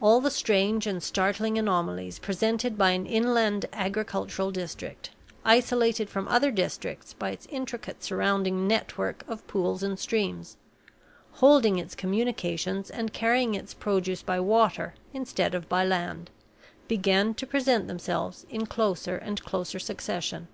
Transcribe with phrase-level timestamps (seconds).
[0.00, 5.10] All the strange and startling anomalies presented by an inland agricultural district,
[5.44, 10.56] isolated from other districts by its intricate surrounding network of pools and streams
[11.32, 16.30] holding its communications and carrying its produce by water instead of by land
[16.86, 20.46] began to present themselves in closer and closer succession.